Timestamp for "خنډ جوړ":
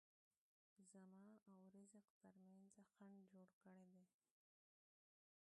2.91-3.47